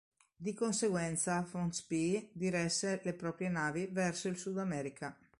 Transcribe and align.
Di 0.35 0.55
conseguenza 0.55 1.43
von 1.47 1.71
Spee 1.71 2.31
diresse 2.33 3.01
le 3.03 3.13
proprie 3.13 3.49
navi 3.49 3.85
verso 3.85 4.29
il 4.29 4.35
Sudamerica. 4.39 5.15